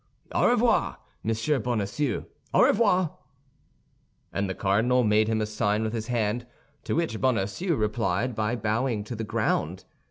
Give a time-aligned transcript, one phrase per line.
[0.33, 3.19] "Au revoir, Monsieur Bonacieux, au revoir!"
[4.33, 6.47] And the cardinal made him a sign with his hand,
[6.85, 9.85] to which Bonacieux replied by bowing to the ground.